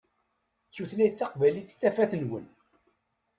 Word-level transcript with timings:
D 0.69 0.71
tutlayt 0.73 1.15
taqbaylit 1.19 1.69
i 1.73 1.75
tafat-nwen. 1.81 2.45